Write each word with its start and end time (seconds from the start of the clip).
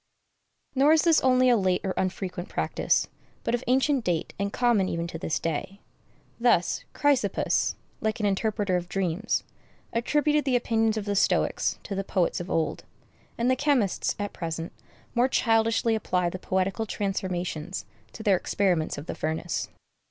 Nor 0.73 0.93
is 0.93 1.03
this 1.03 1.21
only 1.21 1.47
a 1.47 1.55
late 1.55 1.81
or 1.83 1.93
unfrequent 1.95 2.49
practice, 2.49 3.07
but 3.43 3.53
of 3.53 3.63
ancient 3.67 4.03
date 4.03 4.33
and 4.39 4.51
common 4.51 4.89
even 4.89 5.05
to 5.05 5.19
this 5.19 5.37
day. 5.37 5.79
Thus 6.39 6.85
Chrysippus, 6.93 7.75
like 7.99 8.19
an 8.19 8.25
interpreter 8.25 8.77
of 8.77 8.89
dreams, 8.89 9.43
attributed 9.93 10.43
the 10.43 10.55
opinions 10.55 10.97
of 10.97 11.05
the 11.05 11.15
Stoics 11.15 11.77
to 11.83 11.93
the 11.93 12.03
poets 12.03 12.39
of 12.39 12.49
old; 12.49 12.83
and 13.37 13.47
the 13.47 13.55
chemists, 13.55 14.15
at 14.17 14.33
present, 14.33 14.71
more 15.13 15.27
childishly 15.27 15.93
apply 15.93 16.31
the 16.31 16.39
poetical 16.39 16.87
transformations 16.87 17.85
to 18.13 18.23
their 18.23 18.37
experiments 18.37 18.97
of 18.97 19.05
the 19.05 19.13
furnace. 19.13 19.69